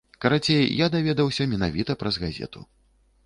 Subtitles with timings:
[0.23, 2.59] Карацей, я даведаўся менавіта праз газету.